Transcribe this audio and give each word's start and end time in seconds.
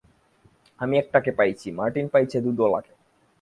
আমি 0.79 0.95
একটা 0.97 1.19
কে 1.19 1.31
পাইছি, 1.31 1.67
মার্টিন 1.71 2.07
পাইছে 2.13 2.37
দুধওয়ালা 2.41 2.79
কে। 2.85 2.93